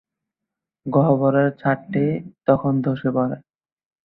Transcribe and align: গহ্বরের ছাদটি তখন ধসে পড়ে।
গহ্বরের 0.85 1.49
ছাদটি 1.57 2.05
তখন 2.47 2.73
ধসে 2.81 3.09
পড়ে। 3.15 3.37